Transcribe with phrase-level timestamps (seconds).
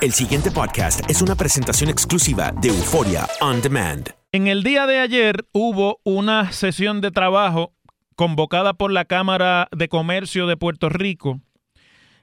[0.00, 4.08] El siguiente podcast es una presentación exclusiva de Euforia On Demand.
[4.30, 7.72] En el día de ayer hubo una sesión de trabajo
[8.14, 11.40] convocada por la Cámara de Comercio de Puerto Rico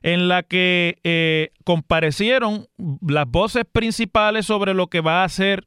[0.04, 2.68] en la que eh, comparecieron
[3.06, 5.66] las voces principales sobre lo que va a ser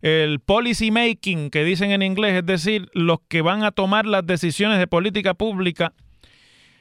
[0.00, 4.24] el policy making, que dicen en inglés, es decir, los que van a tomar las
[4.24, 5.92] decisiones de política pública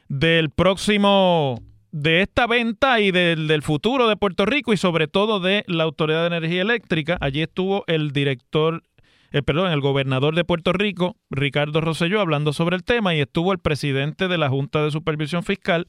[0.08, 1.64] del próximo,
[2.02, 5.84] de esta venta y del, del futuro de Puerto Rico y sobre todo de la
[5.84, 7.18] Autoridad de Energía Eléctrica.
[7.22, 8.84] Allí estuvo el director,
[9.32, 13.52] eh, perdón, el gobernador de Puerto Rico, Ricardo Rosselló, hablando sobre el tema y estuvo
[13.52, 15.88] el presidente de la Junta de Supervisión Fiscal,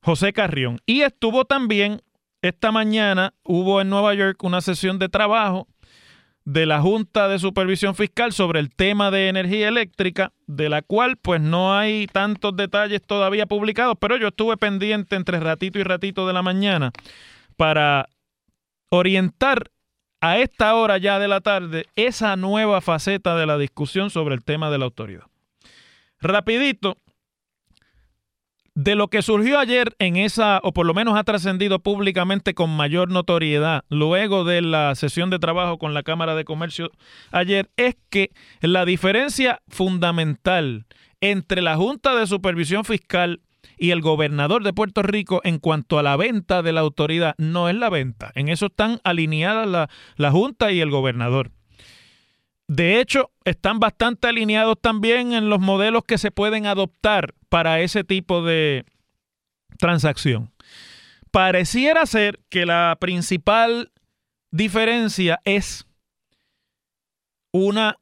[0.00, 0.78] José Carrión.
[0.86, 2.00] Y estuvo también,
[2.40, 5.68] esta mañana, hubo en Nueva York una sesión de trabajo
[6.44, 11.16] de la Junta de Supervisión Fiscal sobre el tema de energía eléctrica, de la cual
[11.16, 16.26] pues no hay tantos detalles todavía publicados, pero yo estuve pendiente entre ratito y ratito
[16.26, 16.92] de la mañana
[17.56, 18.08] para
[18.90, 19.70] orientar
[20.20, 24.44] a esta hora ya de la tarde esa nueva faceta de la discusión sobre el
[24.44, 25.24] tema de la autoridad.
[26.20, 26.98] Rapidito,
[28.82, 32.74] de lo que surgió ayer en esa, o por lo menos ha trascendido públicamente con
[32.74, 36.90] mayor notoriedad luego de la sesión de trabajo con la Cámara de Comercio
[37.30, 38.30] ayer, es que
[38.62, 40.86] la diferencia fundamental
[41.20, 43.42] entre la Junta de Supervisión Fiscal
[43.76, 47.68] y el gobernador de Puerto Rico en cuanto a la venta de la autoridad no
[47.68, 48.32] es la venta.
[48.34, 51.50] En eso están alineadas la, la Junta y el gobernador.
[52.70, 58.04] De hecho, están bastante alineados también en los modelos que se pueden adoptar para ese
[58.04, 58.84] tipo de
[59.76, 60.52] transacción.
[61.32, 63.90] Pareciera ser que la principal
[64.52, 65.88] diferencia es
[67.50, 67.96] una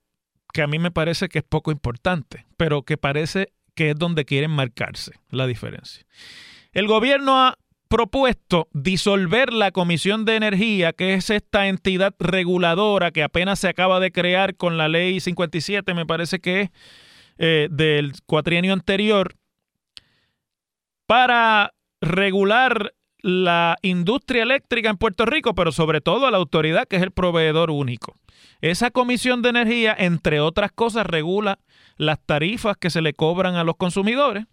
[0.52, 4.26] que a mí me parece que es poco importante, pero que parece que es donde
[4.26, 6.04] quieren marcarse la diferencia.
[6.72, 7.56] El gobierno ha
[7.88, 14.00] propuesto disolver la Comisión de Energía, que es esta entidad reguladora que apenas se acaba
[14.00, 16.70] de crear con la ley 57, me parece que es,
[17.38, 19.34] eh, del cuatrienio anterior,
[21.06, 26.96] para regular la industria eléctrica en Puerto Rico, pero sobre todo a la autoridad que
[26.96, 28.14] es el proveedor único.
[28.60, 31.58] Esa comisión de energía, entre otras cosas, regula
[31.96, 34.46] las tarifas que se le cobran a los consumidores.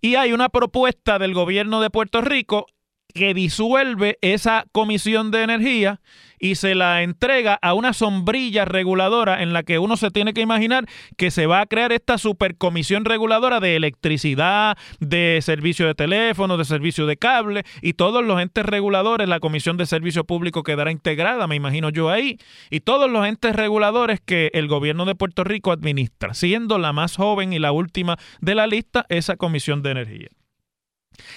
[0.00, 2.66] Y hay una propuesta del gobierno de Puerto Rico
[3.14, 6.00] que disuelve esa comisión de energía
[6.40, 10.40] y se la entrega a una sombrilla reguladora en la que uno se tiene que
[10.40, 10.84] imaginar
[11.16, 16.64] que se va a crear esta supercomisión reguladora de electricidad, de servicio de teléfono, de
[16.64, 21.46] servicio de cable y todos los entes reguladores, la comisión de servicio público quedará integrada,
[21.46, 22.38] me imagino yo ahí,
[22.68, 27.16] y todos los entes reguladores que el gobierno de Puerto Rico administra, siendo la más
[27.16, 30.28] joven y la última de la lista esa comisión de energía.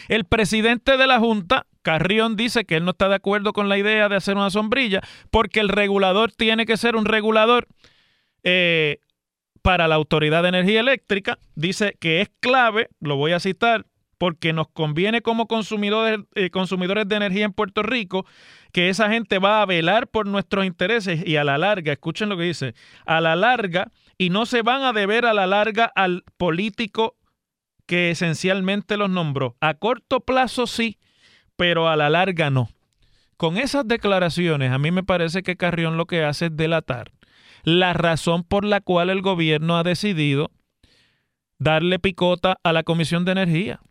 [0.07, 3.77] El presidente de la Junta, Carrión, dice que él no está de acuerdo con la
[3.77, 5.01] idea de hacer una sombrilla
[5.31, 7.67] porque el regulador tiene que ser un regulador
[8.43, 8.99] eh,
[9.61, 11.39] para la Autoridad de Energía Eléctrica.
[11.55, 13.85] Dice que es clave, lo voy a citar,
[14.17, 18.25] porque nos conviene como consumidores, eh, consumidores de energía en Puerto Rico
[18.71, 22.37] que esa gente va a velar por nuestros intereses y a la larga, escuchen lo
[22.37, 22.75] que dice,
[23.05, 27.15] a la larga, y no se van a deber a la larga al político
[27.87, 29.55] que esencialmente los nombró.
[29.59, 30.99] A corto plazo sí,
[31.55, 32.69] pero a la larga no.
[33.37, 37.11] Con esas declaraciones, a mí me parece que Carrión lo que hace es delatar
[37.63, 40.51] la razón por la cual el gobierno ha decidido
[41.59, 43.81] darle picota a la Comisión de Energía.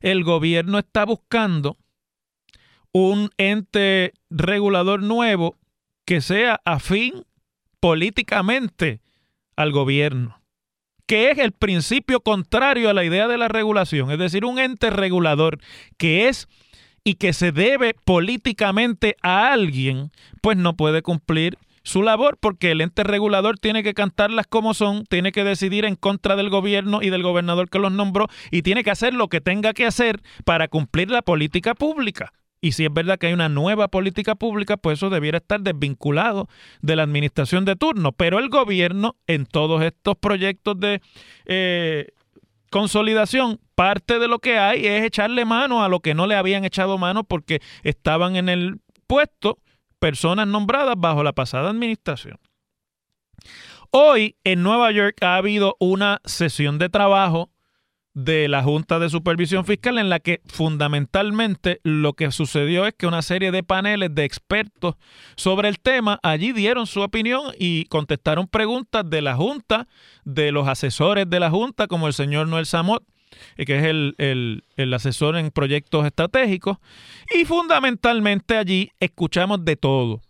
[0.00, 1.76] El gobierno está buscando
[2.92, 5.56] un ente regulador nuevo
[6.04, 7.24] que sea afín
[7.78, 9.00] políticamente
[9.54, 10.39] al gobierno
[11.10, 14.90] que es el principio contrario a la idea de la regulación, es decir, un ente
[14.90, 15.58] regulador
[15.96, 16.46] que es
[17.02, 22.80] y que se debe políticamente a alguien, pues no puede cumplir su labor porque el
[22.80, 27.10] ente regulador tiene que cantarlas como son, tiene que decidir en contra del gobierno y
[27.10, 30.68] del gobernador que los nombró y tiene que hacer lo que tenga que hacer para
[30.68, 32.32] cumplir la política pública.
[32.60, 36.48] Y si es verdad que hay una nueva política pública, pues eso debiera estar desvinculado
[36.82, 38.12] de la administración de turno.
[38.12, 41.00] Pero el gobierno en todos estos proyectos de
[41.46, 42.08] eh,
[42.70, 46.64] consolidación, parte de lo que hay es echarle mano a lo que no le habían
[46.64, 49.58] echado mano porque estaban en el puesto
[49.98, 52.38] personas nombradas bajo la pasada administración.
[53.90, 57.50] Hoy en Nueva York ha habido una sesión de trabajo
[58.14, 63.06] de la Junta de Supervisión Fiscal en la que fundamentalmente lo que sucedió es que
[63.06, 64.96] una serie de paneles de expertos
[65.36, 69.86] sobre el tema allí dieron su opinión y contestaron preguntas de la Junta,
[70.24, 73.04] de los asesores de la Junta como el señor Noel Samot,
[73.56, 74.14] eh, que es el,
[74.76, 76.78] el asesor en proyectos estratégicos,
[77.32, 80.20] y fundamentalmente allí escuchamos de todo.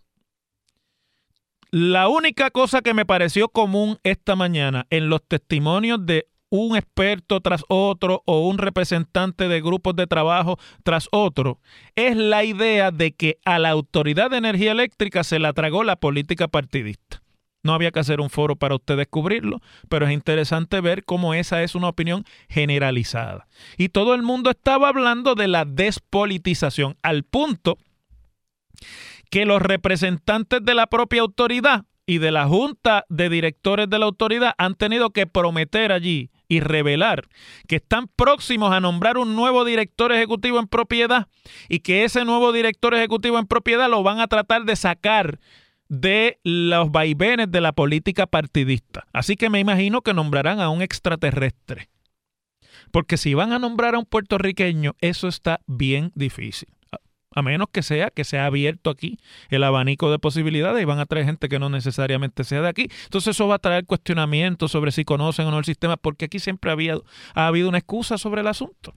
[1.73, 7.39] La única cosa que me pareció común esta mañana en los testimonios de un experto
[7.39, 11.59] tras otro o un representante de grupos de trabajo tras otro,
[11.95, 15.95] es la idea de que a la Autoridad de Energía Eléctrica se la tragó la
[15.95, 17.23] política partidista.
[17.63, 21.63] No había que hacer un foro para usted descubrirlo, pero es interesante ver cómo esa
[21.63, 23.47] es una opinión generalizada.
[23.77, 27.77] Y todo el mundo estaba hablando de la despolitización, al punto
[29.29, 34.05] que los representantes de la propia autoridad y de la junta de directores de la
[34.05, 37.29] autoridad han tenido que prometer allí y revelar
[37.65, 41.29] que están próximos a nombrar un nuevo director ejecutivo en propiedad
[41.69, 45.39] y que ese nuevo director ejecutivo en propiedad lo van a tratar de sacar
[45.87, 49.07] de los vaivenes de la política partidista.
[49.13, 51.87] Así que me imagino que nombrarán a un extraterrestre.
[52.91, 56.67] Porque si van a nombrar a un puertorriqueño, eso está bien difícil
[57.33, 59.17] a menos que sea que se ha abierto aquí
[59.49, 62.87] el abanico de posibilidades y van a traer gente que no necesariamente sea de aquí.
[63.05, 66.39] Entonces eso va a traer cuestionamientos sobre si conocen o no el sistema, porque aquí
[66.39, 66.97] siempre había,
[67.33, 68.93] ha habido una excusa sobre el asunto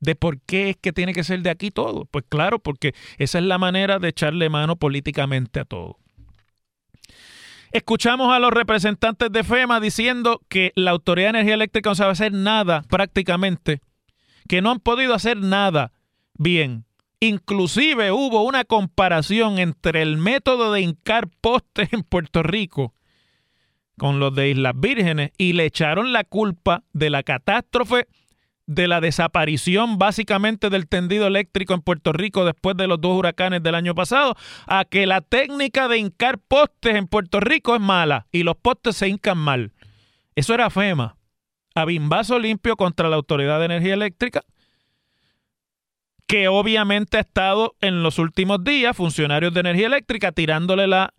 [0.00, 2.04] de por qué es que tiene que ser de aquí todo.
[2.04, 5.98] Pues claro, porque esa es la manera de echarle mano políticamente a todo.
[7.72, 12.12] Escuchamos a los representantes de FEMA diciendo que la Autoridad de Energía Eléctrica no sabe
[12.12, 13.82] hacer nada prácticamente,
[14.48, 15.92] que no han podido hacer nada
[16.38, 16.86] bien
[17.20, 22.94] Inclusive hubo una comparación entre el método de hincar postes en Puerto Rico
[23.98, 28.06] con los de Islas Vírgenes y le echaron la culpa de la catástrofe
[28.66, 33.62] de la desaparición básicamente del tendido eléctrico en Puerto Rico después de los dos huracanes
[33.62, 34.36] del año pasado,
[34.66, 38.96] a que la técnica de hincar postes en Puerto Rico es mala y los postes
[38.96, 39.72] se hincan mal.
[40.36, 41.16] Eso era FEMA.
[41.74, 44.44] A bimbazo limpio contra la Autoridad de Energía Eléctrica
[46.28, 51.14] que obviamente ha estado en los últimos días, funcionarios de energía eléctrica, tirándole la...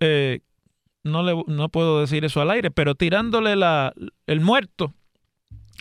[0.00, 0.40] Eh,
[1.04, 3.92] no, le, no puedo decir eso al aire, pero tirándole la,
[4.26, 4.94] el muerto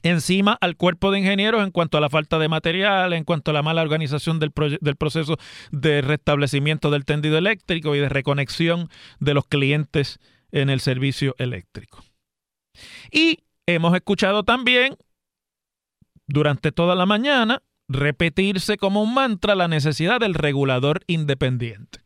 [0.04, 3.54] encima al cuerpo de ingenieros en cuanto a la falta de material, en cuanto a
[3.54, 4.52] la mala organización del,
[4.82, 5.38] del proceso
[5.72, 8.90] de restablecimiento del tendido eléctrico y de reconexión
[9.20, 10.20] de los clientes
[10.52, 12.04] en el servicio eléctrico.
[13.12, 14.98] Y hemos escuchado también
[16.28, 22.00] durante toda la mañana repetirse como un mantra la necesidad del regulador independiente.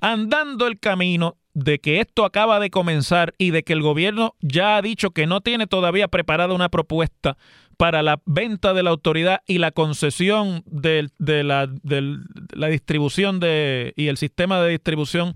[0.00, 4.76] Andando el camino de que esto acaba de comenzar y de que el gobierno ya
[4.76, 7.36] ha dicho que no tiene todavía preparada una propuesta
[7.76, 14.08] para la venta de la autoridad y la concesión de, la, la, distribución de, y
[14.08, 15.34] el sistema de distribución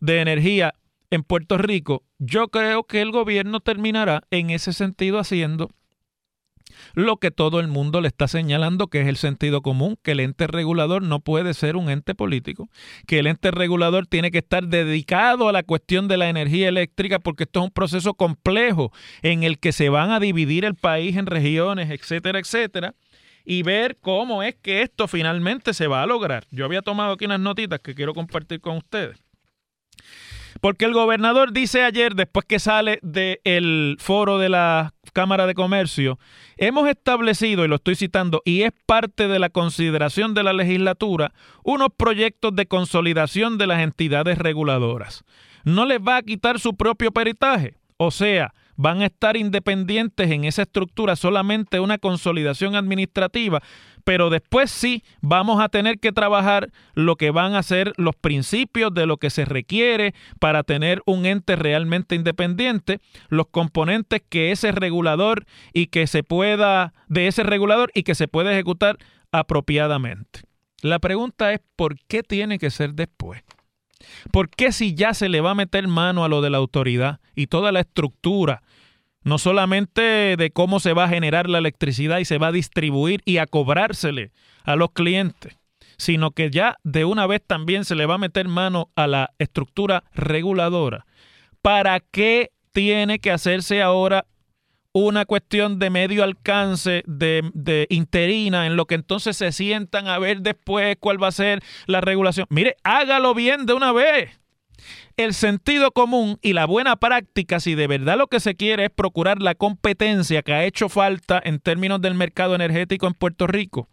[0.00, 0.74] de energía
[1.10, 5.70] en Puerto Rico, yo creo que el gobierno terminará en ese sentido haciendo
[6.94, 10.20] lo que todo el mundo le está señalando que es el sentido común, que el
[10.20, 12.68] ente regulador no puede ser un ente político,
[13.06, 17.18] que el ente regulador tiene que estar dedicado a la cuestión de la energía eléctrica
[17.18, 21.16] porque esto es un proceso complejo en el que se van a dividir el país
[21.16, 22.94] en regiones, etcétera, etcétera
[23.44, 26.44] y ver cómo es que esto finalmente se va a lograr.
[26.50, 29.16] Yo había tomado aquí unas notitas que quiero compartir con ustedes.
[30.60, 36.18] Porque el gobernador dice ayer, después que sale del foro de la Cámara de Comercio,
[36.56, 41.32] hemos establecido, y lo estoy citando, y es parte de la consideración de la legislatura,
[41.64, 45.24] unos proyectos de consolidación de las entidades reguladoras.
[45.64, 47.74] No les va a quitar su propio peritaje.
[47.96, 53.60] O sea, van a estar independientes en esa estructura, solamente una consolidación administrativa,
[54.08, 58.94] pero después sí vamos a tener que trabajar lo que van a ser los principios
[58.94, 64.72] de lo que se requiere para tener un ente realmente independiente, los componentes que ese
[64.72, 68.96] regulador y que se pueda, de ese regulador y que se pueda ejecutar
[69.30, 70.40] apropiadamente.
[70.80, 73.42] La pregunta es, ¿por qué tiene que ser después?
[74.32, 77.20] ¿Por qué si ya se le va a meter mano a lo de la autoridad
[77.34, 78.62] y toda la estructura,
[79.28, 83.22] no solamente de cómo se va a generar la electricidad y se va a distribuir
[83.24, 84.32] y a cobrársele
[84.64, 85.56] a los clientes,
[85.96, 89.30] sino que ya de una vez también se le va a meter mano a la
[89.38, 91.06] estructura reguladora?
[91.62, 94.26] ¿Para qué tiene que hacerse ahora
[94.92, 100.40] una cuestión de medio alcance, de, interina, en lo que entonces se sientan a ver
[100.40, 102.46] después cuál va a ser la regulación.
[102.50, 104.40] Mire, hágalo bien de una vez.
[105.16, 108.90] El sentido común y la buena práctica, si de verdad lo que se quiere es
[108.90, 113.88] procurar la competencia que ha hecho falta en términos del mercado energético en Puerto Rico,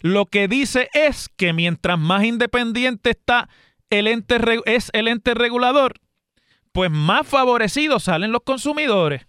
[0.00, 3.48] lo que dice es que mientras más independiente está
[3.90, 5.94] el ente, es el ente regulador,
[6.72, 9.26] pues más favorecidos salen los consumidores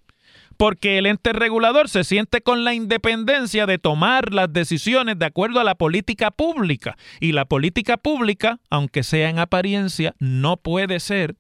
[0.58, 5.60] porque el ente regulador se siente con la independencia de tomar las decisiones de acuerdo
[5.60, 6.98] a la política pública.
[7.20, 11.36] Y la política pública, aunque sea en apariencia, no puede ser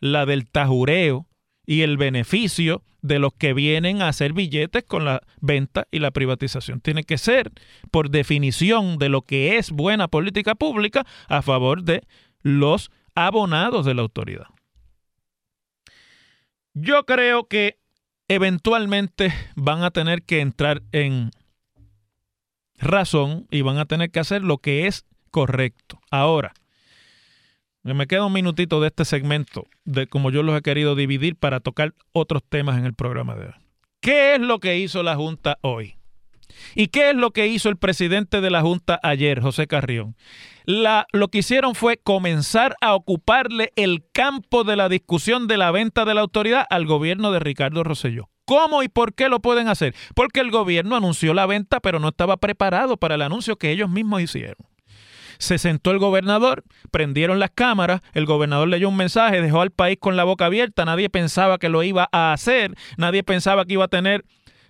[0.00, 1.26] la del tajureo
[1.66, 6.10] y el beneficio de los que vienen a hacer billetes con la venta y la
[6.10, 6.80] privatización.
[6.80, 7.52] Tiene que ser,
[7.90, 12.02] por definición de lo que es buena política pública, a favor de
[12.42, 14.46] los abonados de la autoridad.
[16.74, 17.78] Yo creo que
[18.28, 21.30] eventualmente van a tener que entrar en
[22.78, 25.98] razón y van a tener que hacer lo que es correcto.
[26.10, 26.52] Ahora,
[27.82, 31.60] me queda un minutito de este segmento, de como yo los he querido dividir para
[31.60, 33.54] tocar otros temas en el programa de hoy.
[34.00, 35.97] ¿Qué es lo que hizo la Junta hoy?
[36.74, 40.16] ¿Y qué es lo que hizo el presidente de la Junta ayer, José Carrión?
[40.64, 45.70] La, lo que hicieron fue comenzar a ocuparle el campo de la discusión de la
[45.70, 48.28] venta de la autoridad al gobierno de Ricardo Rosselló.
[48.44, 49.94] ¿Cómo y por qué lo pueden hacer?
[50.14, 53.90] Porque el gobierno anunció la venta, pero no estaba preparado para el anuncio que ellos
[53.90, 54.66] mismos hicieron.
[55.38, 59.98] Se sentó el gobernador, prendieron las cámaras, el gobernador leyó un mensaje, dejó al país
[60.00, 63.84] con la boca abierta, nadie pensaba que lo iba a hacer, nadie pensaba que iba
[63.84, 64.24] a tener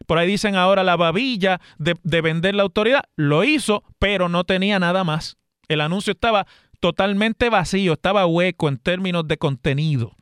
[0.08, 3.04] por ahí dicen ahora la babilla de, vender la autoridad.
[3.14, 5.36] Lo hizo, pero no tenía nada más.
[5.68, 6.46] El anuncio estaba
[6.80, 10.16] totalmente vacío, estaba hueco en términos de contenido.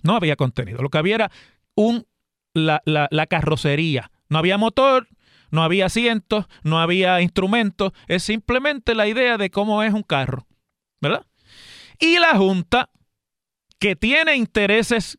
[0.00, 0.80] No había contenido.
[0.80, 1.30] Lo que había era
[1.74, 2.06] un,
[2.54, 4.10] la, la carrocería.
[4.30, 5.08] No había motor,
[5.50, 7.92] no había asientos, no había instrumentos.
[8.08, 10.46] Es simplemente la idea de cómo es un carro.
[11.02, 11.26] ¿Verdad?
[11.98, 12.88] Y la Junta,
[13.78, 15.18] que tiene intereses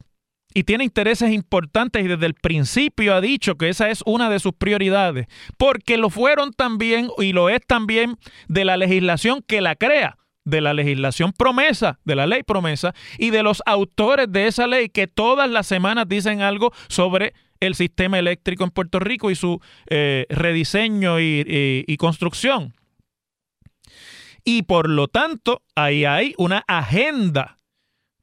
[0.54, 4.40] y tiene intereses importantes y desde el principio ha dicho que esa es una de
[4.40, 5.28] sus prioridades,
[5.58, 10.62] porque lo fueron también y lo es también de la legislación que la crea de
[10.62, 15.06] la legislación promesa, de la ley promesa, y de los autores de esa ley que
[15.06, 20.26] todas las semanas dicen algo sobre el sistema eléctrico en Puerto Rico y su eh,
[20.30, 21.44] rediseño y,
[21.86, 22.74] y construcción.
[24.46, 27.57] Y por lo tanto, ahí hay una agenda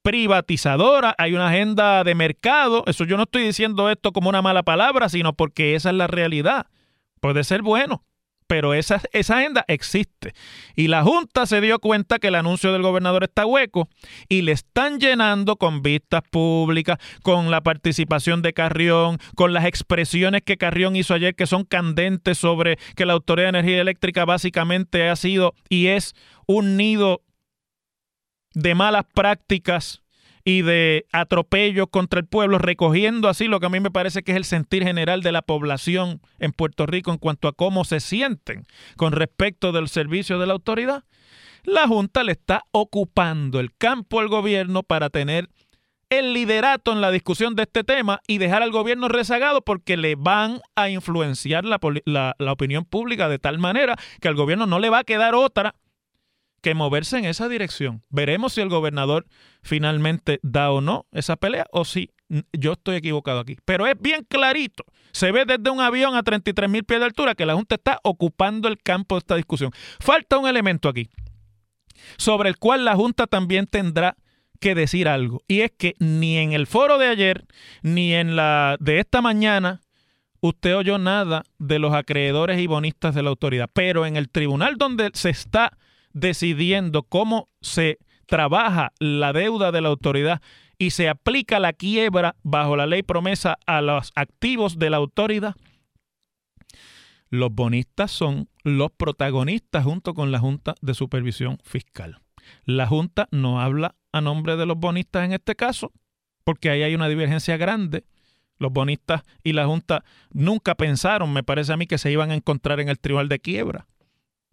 [0.04, 2.84] privatizadora, hay una agenda de mercado.
[2.86, 6.06] Eso yo no estoy diciendo esto como una mala palabra, sino porque esa es la
[6.06, 6.66] realidad.
[7.20, 8.04] Puede ser bueno,
[8.46, 10.34] pero esa, esa agenda existe.
[10.76, 13.88] Y la Junta se dio cuenta que el anuncio del gobernador está hueco
[14.28, 20.42] y le están llenando con vistas públicas, con la participación de Carrión, con las expresiones
[20.42, 25.08] que Carrión hizo ayer que son candentes sobre que la Autoridad de Energía Eléctrica básicamente
[25.08, 26.14] ha sido y es
[26.46, 27.22] un nido
[28.54, 30.02] de malas prácticas
[30.44, 34.32] y de atropellos contra el pueblo, recogiendo así lo que a mí me parece que
[34.32, 38.00] es el sentir general de la población en Puerto Rico en cuanto a cómo se
[38.00, 41.04] sienten con respecto del servicio de la autoridad,
[41.64, 45.48] la Junta le está ocupando el campo al gobierno para tener
[46.10, 50.14] el liderato en la discusión de este tema y dejar al gobierno rezagado porque le
[50.14, 54.78] van a influenciar la, la, la opinión pública de tal manera que al gobierno no
[54.78, 55.74] le va a quedar otra
[56.64, 58.02] que moverse en esa dirección.
[58.08, 59.26] Veremos si el gobernador
[59.62, 62.08] finalmente da o no esa pelea o si
[62.54, 63.58] yo estoy equivocado aquí.
[63.66, 64.86] Pero es bien clarito.
[65.12, 68.00] Se ve desde un avión a 33 mil pies de altura que la Junta está
[68.02, 69.72] ocupando el campo de esta discusión.
[70.00, 71.10] Falta un elemento aquí
[72.16, 74.16] sobre el cual la Junta también tendrá
[74.58, 75.42] que decir algo.
[75.46, 77.44] Y es que ni en el foro de ayer,
[77.82, 79.82] ni en la de esta mañana,
[80.40, 83.68] usted oyó nada de los acreedores y bonistas de la autoridad.
[83.70, 85.76] Pero en el tribunal donde se está
[86.14, 90.40] decidiendo cómo se trabaja la deuda de la autoridad
[90.78, 95.54] y se aplica la quiebra bajo la ley promesa a los activos de la autoridad,
[97.30, 102.18] los bonistas son los protagonistas junto con la Junta de Supervisión Fiscal.
[102.64, 105.92] La Junta no habla a nombre de los bonistas en este caso,
[106.44, 108.04] porque ahí hay una divergencia grande
[108.58, 112.36] Los bonistas y la Junta nunca pensaron, me parece a mí, que se iban a
[112.36, 113.88] encontrar en el tribunal de quiebra,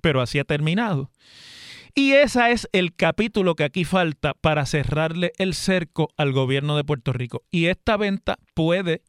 [0.01, 1.11] pero así ha terminado.
[1.93, 6.85] Y ese es el capítulo que aquí falta para cerrarle el cerco al gobierno de
[6.85, 7.43] Puerto Rico.
[7.51, 9.01] Y esta venta puede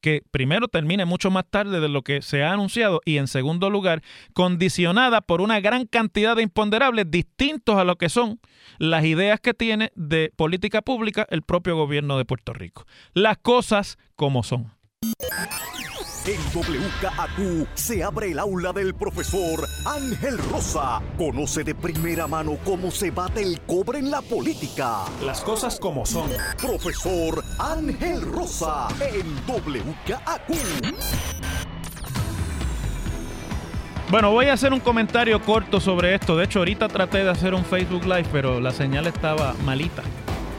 [0.00, 3.70] que primero termine mucho más tarde de lo que se ha anunciado y en segundo
[3.70, 8.40] lugar condicionada por una gran cantidad de imponderables distintos a lo que son
[8.78, 12.86] las ideas que tiene de política pública el propio gobierno de Puerto Rico.
[13.12, 14.72] Las cosas como son.
[16.26, 21.00] En WKAQ se abre el aula del profesor Ángel Rosa.
[21.16, 25.06] Conoce de primera mano cómo se bate el cobre en la política.
[25.24, 26.30] Las cosas como son.
[26.60, 30.94] Profesor Ángel Rosa en WKAQ.
[34.10, 36.36] Bueno, voy a hacer un comentario corto sobre esto.
[36.36, 40.02] De hecho, ahorita traté de hacer un Facebook Live, pero la señal estaba malita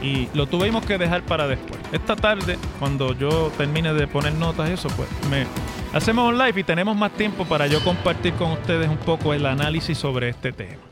[0.02, 1.80] y lo tuvimos que dejar para después.
[1.92, 5.46] Esta tarde, cuando yo termine de poner notas y eso, pues me
[5.92, 9.46] hacemos un live y tenemos más tiempo para yo compartir con ustedes un poco el
[9.46, 10.82] análisis sobre este tema.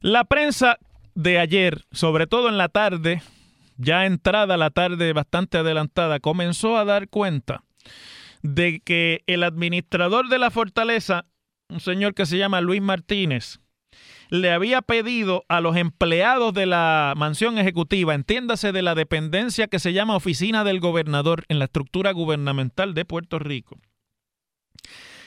[0.00, 0.78] La prensa
[1.14, 3.22] de ayer, sobre todo en la tarde,
[3.76, 7.62] ya entrada la tarde bastante adelantada, comenzó a dar cuenta
[8.42, 11.26] de que el administrador de la fortaleza,
[11.68, 13.61] un señor que se llama Luis Martínez,
[14.32, 19.78] le había pedido a los empleados de la mansión ejecutiva, entiéndase de la dependencia que
[19.78, 23.78] se llama Oficina del Gobernador en la estructura gubernamental de Puerto Rico,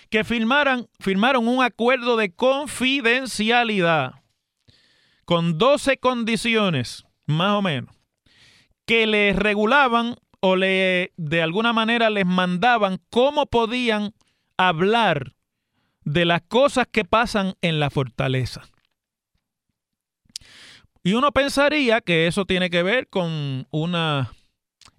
[0.09, 4.23] que firmaran, firmaron un acuerdo de confidencialidad
[5.25, 7.95] con 12 condiciones, más o menos,
[8.87, 14.15] que les regulaban o le de alguna manera les mandaban cómo podían
[14.57, 15.35] hablar
[16.05, 18.63] de las cosas que pasan en la fortaleza.
[21.05, 23.95] Y uno pensaría que eso tiene que ver con un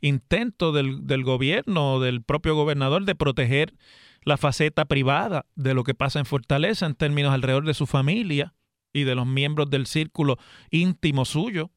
[0.00, 3.74] intento del, del gobierno del propio gobernador de proteger
[4.22, 8.54] la faceta privada de lo que pasa en Fortaleza en términos alrededor de su familia
[8.92, 10.38] y de los miembros del círculo
[10.70, 11.72] íntimo suyo,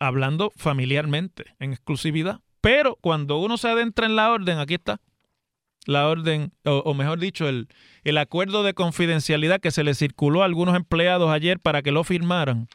[0.00, 2.40] hablando familiarmente, en exclusividad.
[2.60, 5.00] Pero cuando uno se adentra en la orden, aquí está,
[5.84, 10.74] la orden, o, mejor dicho, el acuerdo de confidencialidad que se le circuló a algunos
[10.74, 12.66] empleados ayer para que lo firmaran,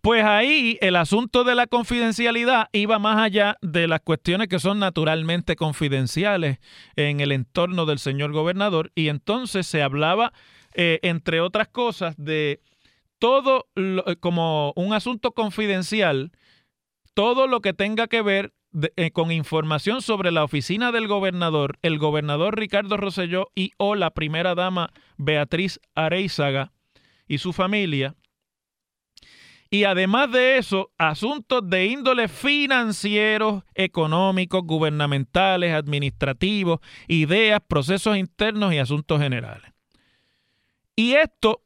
[0.00, 4.78] pues ahí el asunto de la confidencialidad iba más allá de las cuestiones que son
[4.78, 6.58] naturalmente confidenciales
[6.96, 10.32] en el entorno del señor gobernador y entonces se hablaba,
[10.74, 12.60] eh, entre otras cosas, de
[13.18, 16.32] todo lo, eh, como un asunto confidencial,
[17.12, 21.78] todo lo que tenga que ver de, eh, con información sobre la oficina del gobernador,
[21.82, 26.72] el gobernador Ricardo Rosselló y o la primera dama Beatriz Areizaga
[27.26, 28.14] y su familia
[29.70, 38.78] y además de eso, asuntos de índole financieros, económicos, gubernamentales, administrativos, ideas, procesos internos y
[38.78, 39.72] asuntos generales.
[40.96, 41.62] Y esto,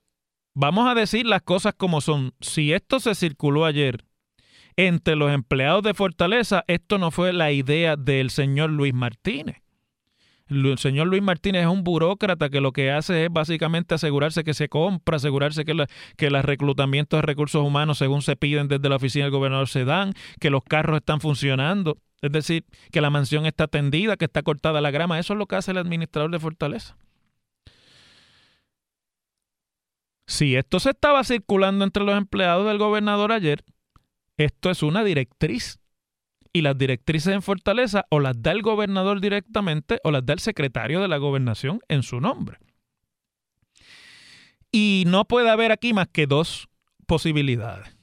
[0.52, 2.34] vamos a decir las cosas como son.
[2.40, 4.04] Si esto se circuló ayer
[4.76, 9.63] entre los empleados de Fortaleza, esto no fue la idea del señor Luis Martínez
[10.48, 14.54] el señor Luis Martínez es un burócrata que lo que hace es básicamente asegurarse que
[14.54, 18.88] se compra, asegurarse que, la, que los reclutamientos de recursos humanos, según se piden desde
[18.88, 23.10] la oficina del gobernador, se dan, que los carros están funcionando, es decir, que la
[23.10, 25.18] mansión está atendida, que está cortada la grama.
[25.18, 26.96] Eso es lo que hace el administrador de Fortaleza.
[30.26, 33.62] Si esto se estaba circulando entre los empleados del gobernador ayer,
[34.36, 35.78] esto es una directriz
[36.54, 40.38] y las directrices en Fortaleza o las da el gobernador directamente o las da el
[40.38, 42.58] secretario de la gobernación en su nombre.
[44.70, 46.68] Y no puede haber aquí más que dos
[47.06, 47.94] posibilidades.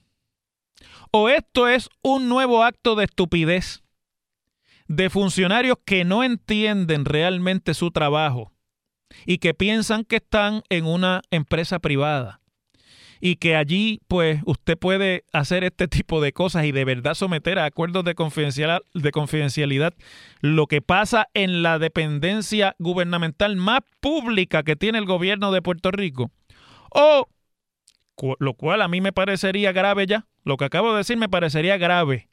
[1.12, 3.84] O esto es un nuevo acto de estupidez
[4.88, 8.52] de funcionarios que no entienden realmente su trabajo
[9.26, 12.41] y que piensan que están en una empresa privada
[13.22, 17.60] y que allí pues usted puede hacer este tipo de cosas y de verdad someter
[17.60, 19.94] a acuerdos de confidencialidad, de confidencialidad
[20.42, 25.92] lo que pasa en la dependencia gubernamental más pública que tiene el gobierno de Puerto
[25.92, 26.32] Rico.
[26.90, 27.30] O,
[28.40, 31.78] lo cual a mí me parecería grave ya, lo que acabo de decir me parecería
[31.78, 32.28] grave,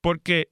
[0.00, 0.50] porque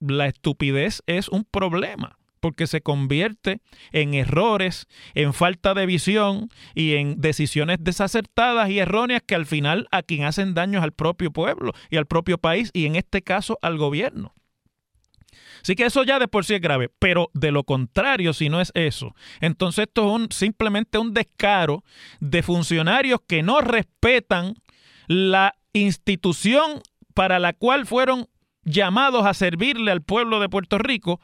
[0.00, 6.94] la estupidez es un problema porque se convierte en errores, en falta de visión y
[6.94, 11.72] en decisiones desacertadas y erróneas que al final a quien hacen daños al propio pueblo
[11.90, 14.32] y al propio país y en este caso al gobierno.
[15.60, 18.60] Así que eso ya de por sí es grave, pero de lo contrario, si no
[18.60, 21.82] es eso, entonces esto es un, simplemente un descaro
[22.20, 24.54] de funcionarios que no respetan
[25.08, 26.80] la institución
[27.12, 28.28] para la cual fueron
[28.62, 31.20] llamados a servirle al pueblo de Puerto Rico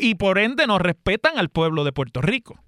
[0.00, 2.62] y por ende no respetan al pueblo de Puerto Rico.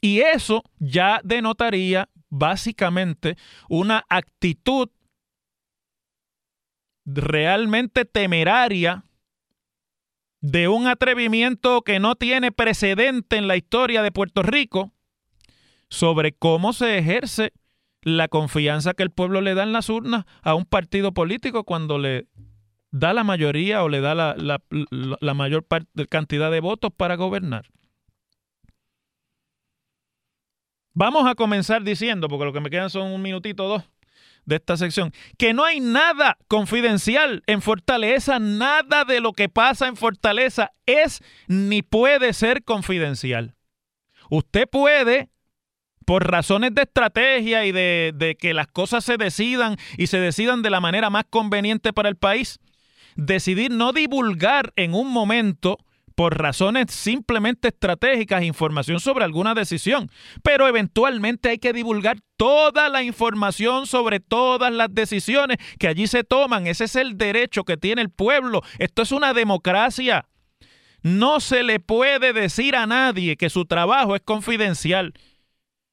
[0.00, 3.36] Y eso ya denotaría básicamente
[3.68, 4.88] una actitud
[7.04, 9.04] realmente temeraria
[10.40, 14.92] de un atrevimiento que no tiene precedente en la historia de Puerto Rico
[15.88, 17.52] sobre cómo se ejerce
[18.02, 21.98] la confianza que el pueblo le da en las urnas a un partido político cuando
[21.98, 22.26] le
[22.92, 25.66] da la mayoría o le da la, mayor
[26.08, 27.66] cantidad de votos para gobernar.
[30.94, 33.84] Vamos a comenzar diciendo, porque lo que me quedan son un minutito o dos
[34.44, 39.86] de esta sección, que no hay nada confidencial en Fortaleza, nada de lo que pasa
[39.86, 43.54] en Fortaleza es ni puede ser confidencial.
[44.28, 45.30] Usted puede,
[46.04, 50.70] por razones de estrategia y de que las cosas se decidan y se decidan de
[50.70, 52.58] la manera más conveniente para el país,
[53.16, 55.78] decidir no divulgar en un momento
[56.14, 60.10] por razones simplemente estratégicas información sobre alguna decisión,
[60.42, 66.24] pero eventualmente hay que divulgar toda la información sobre todas las decisiones que allí se
[66.24, 66.66] toman.
[66.66, 68.62] Ese es el derecho que tiene el pueblo.
[68.78, 70.26] Esto es una democracia.
[71.02, 75.14] No se le puede decir a nadie que su trabajo es confidencial.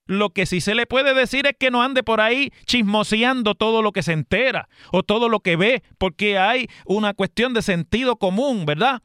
[0.10, 3.84] Lo que sí se le puede decir es que no ande por ahí chismoseando todo
[3.84, 8.16] lo que se entera o todo lo que ve, porque hay una cuestión de sentido
[8.16, 9.04] común, ¿verdad?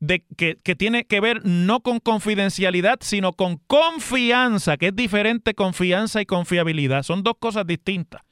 [0.00, 5.54] de, que, que, tiene que ver no con confidencialidad, sino con confianza, que es diferente
[5.54, 7.04] confianza y confiabilidad.
[7.04, 8.22] Son dos cosas distintas.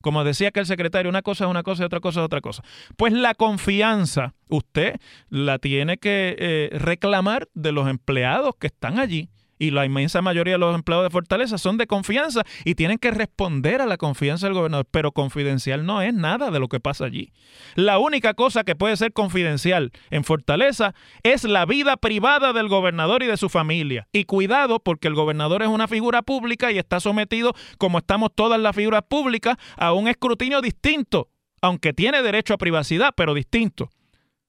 [0.00, 2.40] Como decía que el secretario, una cosa es una cosa y otra cosa es otra
[2.40, 2.62] cosa.
[2.96, 9.28] Pues la confianza, usted la tiene que eh, reclamar de los empleados que están allí
[9.58, 13.10] y la inmensa mayoría de los empleados de Fortaleza son de confianza y tienen que
[13.10, 17.04] responder a la confianza del gobernador, pero confidencial no es nada de lo que pasa
[17.04, 17.32] allí.
[17.74, 23.22] La única cosa que puede ser confidencial en Fortaleza es la vida privada del gobernador
[23.22, 24.08] y de su familia.
[24.12, 28.60] Y cuidado porque el gobernador es una figura pública y está sometido, como estamos todas
[28.60, 31.28] las figuras públicas, a un escrutinio distinto,
[31.60, 33.90] aunque tiene derecho a privacidad, pero distinto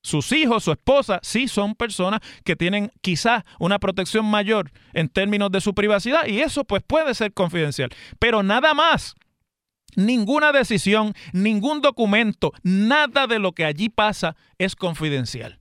[0.05, 5.51] sus hijos, su esposa, sí son personas que tienen quizás una protección mayor en términos
[5.51, 7.89] de su privacidad y eso pues puede ser confidencial.
[8.19, 9.15] Pero nada más.
[9.97, 15.59] Ninguna decisión, ningún documento, nada de lo que allí pasa es confidencial.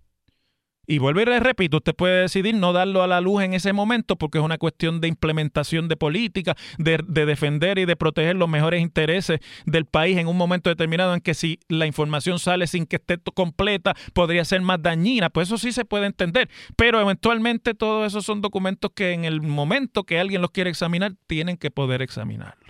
[0.86, 3.72] Y vuelvo y le repito, usted puede decidir no darlo a la luz en ese
[3.72, 8.48] momento porque es una cuestión de implementación de política, de, defender y de proteger los
[8.48, 12.86] mejores intereses del país en un momento determinado en que si la información sale sin
[12.86, 15.30] que esté completa podría ser más dañina.
[15.30, 16.48] Pues eso sí se puede entender.
[16.76, 21.14] Pero eventualmente todos esos son documentos que en el momento que alguien los quiere examinar
[21.26, 22.64] tienen que poder examinarlo.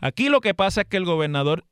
[0.00, 1.64] Aquí lo que pasa es que el gobernador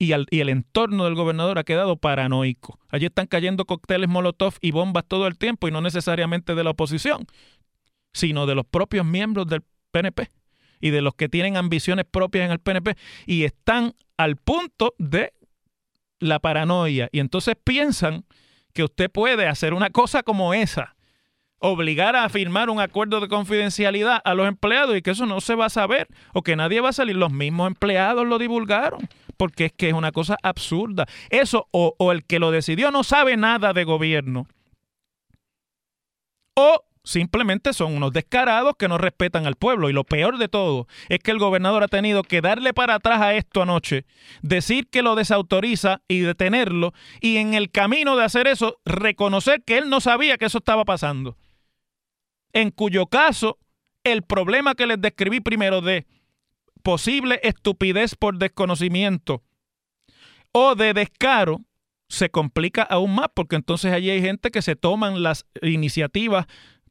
[0.00, 2.78] y, el entorno del gobernador ha quedado paranoico.
[2.88, 6.70] Allí están cayendo cócteles Molotov y bombas todo el tiempo y no necesariamente de la
[6.70, 7.26] oposición,
[8.14, 10.30] sino de los propios miembros del PNP
[10.80, 15.34] y de los que tienen ambiciones propias en el PNP y están al punto de
[16.18, 18.24] la paranoia y entonces piensan
[18.72, 20.96] que usted puede hacer una cosa como esa
[21.58, 25.54] obligar a firmar un acuerdo de confidencialidad a los empleados y que eso no se
[25.54, 27.16] va a saber o que nadie va a salir.
[27.16, 29.06] Los mismos empleados lo divulgaron
[29.40, 31.06] porque es que es una cosa absurda.
[31.30, 34.46] Eso o, el que lo decidió no sabe nada de gobierno
[36.54, 39.88] o simplemente son unos descarados que no respetan al pueblo.
[39.88, 43.22] Y lo peor de todo es que el gobernador ha tenido que darle para atrás
[43.22, 44.04] a esto anoche,
[44.42, 49.78] decir que lo desautoriza y detenerlo, y en el camino de hacer eso, reconocer que
[49.78, 51.38] él no sabía que eso estaba pasando
[52.52, 53.56] en cuyo caso
[54.04, 56.06] el problema que les describí primero de
[56.90, 59.44] posible estupidez por desconocimiento
[60.50, 61.60] o de descaro
[62.08, 66.46] se complica aún más porque entonces allí hay gente que se toman las iniciativas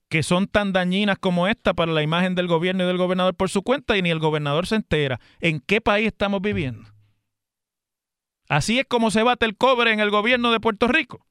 [0.08, 3.50] que son tan dañinas como esta para la imagen del gobierno y del gobernador por
[3.50, 5.20] su cuenta y ni el gobernador se entera.
[5.42, 6.88] ¿En qué país estamos viviendo?
[8.48, 11.28] Así es como se bate el cobre en el gobierno de Puerto Rico.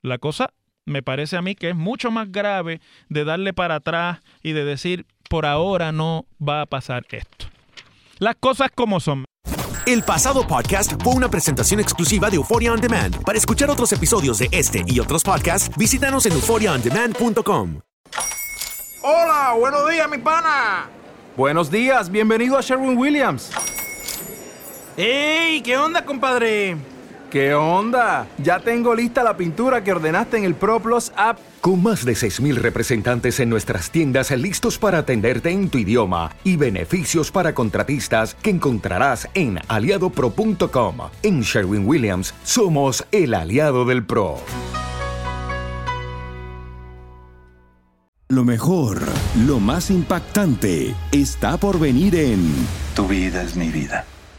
[0.00, 0.54] La cosa
[0.86, 4.64] me parece a mí que es mucho más grave de darle para atrás y de
[4.64, 7.51] decir, por ahora no va a pasar esto.
[8.22, 9.24] Las cosas como son.
[9.84, 13.20] El pasado podcast fue una presentación exclusiva de Euphoria On Demand.
[13.24, 17.80] Para escuchar otros episodios de este y otros podcasts, visítanos en euphoriaondemand.com.
[19.02, 20.88] Hola, buenos días, mi pana.
[21.36, 23.50] Buenos días, bienvenido a Sherwin Williams.
[24.96, 25.60] ¡Ey!
[25.60, 26.76] ¿Qué onda, compadre?
[27.32, 28.26] ¿Qué onda?
[28.36, 31.38] Ya tengo lista la pintura que ordenaste en el ProPlus app.
[31.62, 36.56] Con más de 6.000 representantes en nuestras tiendas listos para atenderte en tu idioma y
[36.56, 40.96] beneficios para contratistas que encontrarás en aliadopro.com.
[41.22, 44.36] En Sherwin Williams somos el aliado del PRO.
[48.28, 49.00] Lo mejor,
[49.46, 52.52] lo más impactante, está por venir en
[52.94, 54.04] Tu vida es mi vida.